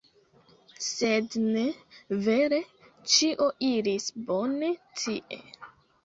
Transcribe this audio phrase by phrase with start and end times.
[0.83, 1.65] Sed ne.
[2.27, 2.59] Vere,
[3.15, 4.71] ĉio iris bone
[5.03, 5.39] tie.